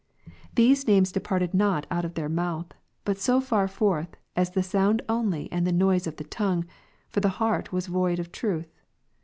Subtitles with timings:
[0.55, 2.65] These names departed not out of their mouth,
[3.05, 6.65] but so far forth, as the sound ^ only and the noise of the tongue,
[7.07, 8.73] for the heart was void of truth.